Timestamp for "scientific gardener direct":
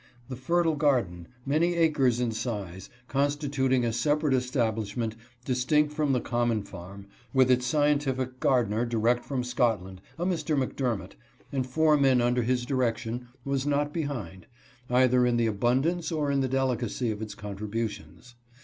7.67-9.23